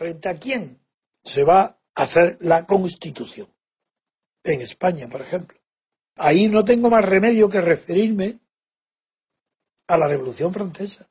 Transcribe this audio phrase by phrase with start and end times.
[0.00, 0.80] ¿Frente a quién
[1.22, 1.60] se va
[1.94, 3.48] a hacer la constitución?
[4.42, 5.58] En España, por ejemplo.
[6.16, 8.38] Ahí no tengo más remedio que referirme
[9.88, 11.06] a la Revolución Francesa,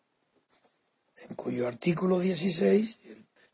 [1.30, 3.00] en cuyo artículo 16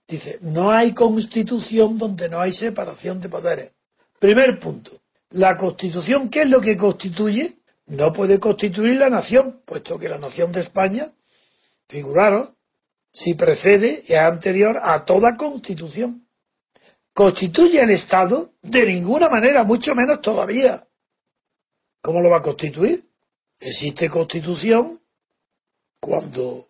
[0.07, 3.73] dice, no hay constitución donde no hay separación de poderes.
[4.17, 7.59] Primer punto, la constitución, ¿qué es lo que constituye?
[7.87, 11.13] No puede constituir la nación, puesto que la nación de España,
[11.89, 12.54] figuraros,
[13.15, 16.27] si precede y es anterior a toda constitución.
[17.13, 18.55] ¿Constituye el Estado?
[18.61, 20.85] De ninguna manera, mucho menos todavía.
[22.01, 23.09] ¿Cómo lo va a constituir?
[23.57, 25.01] Existe constitución
[25.97, 26.69] cuando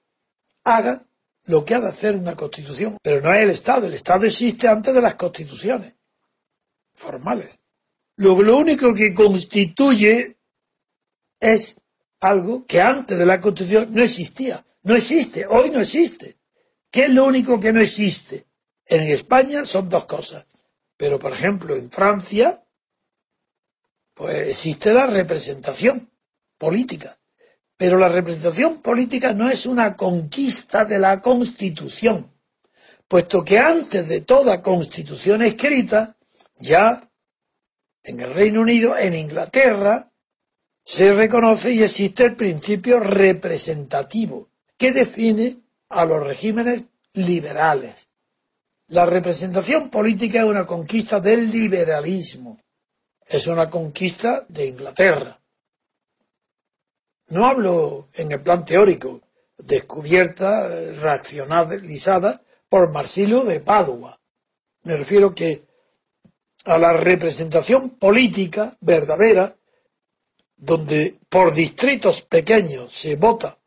[0.63, 1.03] haga
[1.45, 3.87] lo que ha de hacer una constitución, pero no es el Estado.
[3.87, 5.95] El Estado existe antes de las constituciones
[6.93, 7.59] formales.
[8.17, 10.37] Lo, lo único que constituye
[11.39, 11.77] es
[12.19, 14.65] algo que antes de la constitución no existía.
[14.83, 16.37] No existe, hoy no existe.
[16.91, 18.45] ¿Qué es lo único que no existe?
[18.85, 20.45] En España son dos cosas.
[20.97, 22.63] Pero, por ejemplo, en Francia,
[24.13, 26.09] pues existe la representación
[26.57, 27.17] política.
[27.77, 32.31] Pero la representación política no es una conquista de la Constitución,
[33.07, 36.15] puesto que antes de toda Constitución escrita,
[36.57, 37.11] ya
[38.03, 40.13] en el Reino Unido, en Inglaterra,
[40.85, 45.57] se reconoce y existe el principio representativo, que define
[45.89, 48.09] a los regímenes liberales.
[48.89, 52.61] La representación política es una conquista del liberalismo,
[53.25, 55.39] es una conquista de Inglaterra.
[57.29, 59.21] No hablo en el plan teórico,
[59.57, 60.69] descubierta,
[61.01, 64.19] racionalizada por Marsilio de Padua.
[64.83, 65.65] Me refiero que
[66.65, 69.55] a la representación política verdadera,
[70.57, 73.57] donde por distritos pequeños se vota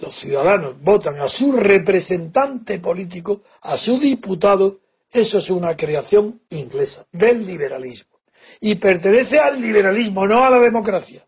[0.00, 4.80] los ciudadanos votan a su representante político, a su diputado,
[5.10, 8.20] eso es una creación inglesa, del liberalismo.
[8.60, 11.26] Y pertenece al liberalismo, no a la democracia.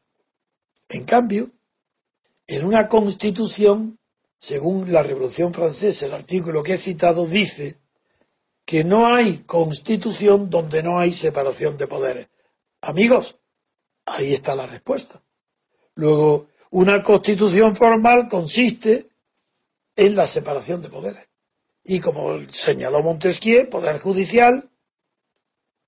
[0.88, 1.50] En cambio,
[2.47, 3.99] en una constitución,
[4.38, 7.78] según la Revolución Francesa, el artículo que he citado dice
[8.65, 12.31] que no hay constitución donde no hay separación de poderes.
[12.81, 13.40] Amigos,
[14.06, 15.22] ahí está la respuesta.
[15.94, 19.11] Luego, una constitución formal consiste
[19.97, 21.28] en la separación de poderes.
[21.84, 24.71] Y como señaló Montesquieu, poder judicial,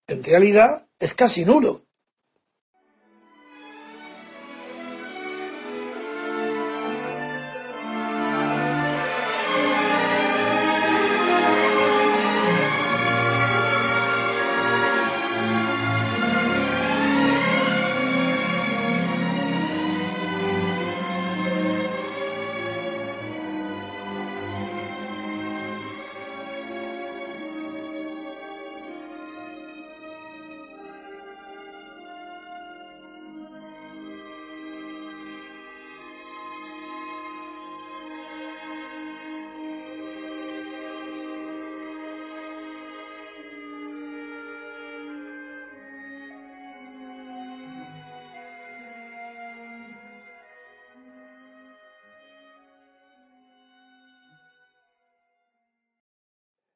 [0.06, 1.86] en realidad, es casi nulo.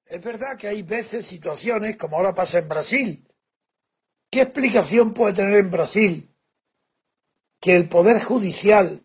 [0.07, 3.27] Es verdad que hay veces situaciones, como ahora pasa en Brasil.
[4.31, 6.29] ¿Qué explicación puede tener en Brasil
[7.61, 9.03] que el Poder Judicial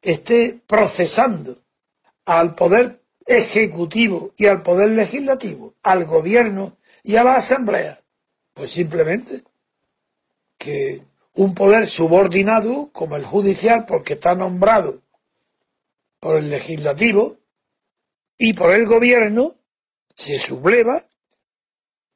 [0.00, 1.58] esté procesando
[2.24, 8.00] al Poder Ejecutivo y al Poder Legislativo, al Gobierno y a la Asamblea?
[8.54, 9.42] Pues simplemente
[10.56, 11.02] que
[11.34, 15.02] un poder subordinado como el judicial, porque está nombrado
[16.18, 17.36] por el legislativo
[18.38, 19.52] y por el gobierno,
[20.16, 21.04] se subleva,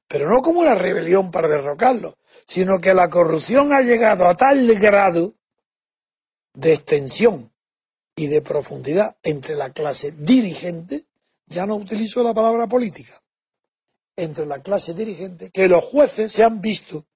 [0.09, 2.17] pero no como una rebelión para derrocarlo,
[2.47, 5.35] sino que la corrupción ha llegado a tal grado
[6.55, 7.53] de extensión
[8.17, 11.07] y de profundidad entre la clase dirigente,
[11.47, 13.23] ya no utilizo la palabra política,
[14.17, 17.07] entre la clase dirigente, que los jueces se han visto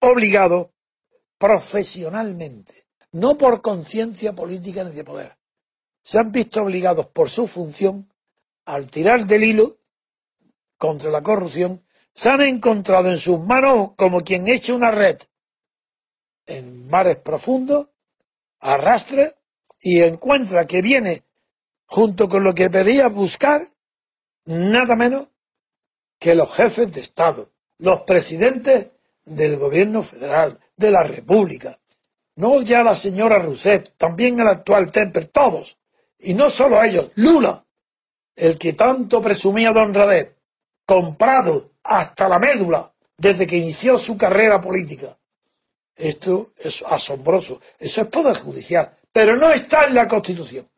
[0.00, 0.68] obligados
[1.38, 5.38] profesionalmente, no por conciencia política ni de poder,
[6.02, 8.12] se han visto obligados por su función
[8.66, 9.76] al tirar del hilo
[10.76, 15.18] contra la corrupción se han encontrado en sus manos como quien echa una red
[16.46, 17.88] en mares profundos,
[18.60, 19.32] arrastra
[19.80, 21.24] y encuentra que viene
[21.86, 23.66] junto con lo que pedía buscar
[24.44, 25.30] nada menos
[26.18, 28.90] que los jefes de Estado, los presidentes
[29.24, 31.78] del gobierno federal, de la República,
[32.36, 35.78] no ya la señora Rousseff, también el actual Temper, todos,
[36.18, 37.64] y no solo ellos, Lula,
[38.34, 40.33] el que tanto presumía de honradez,
[40.86, 45.16] comprado hasta la médula desde que inició su carrera política.
[45.94, 47.60] Esto es asombroso.
[47.78, 50.68] Eso es poder judicial, pero no está en la Constitución.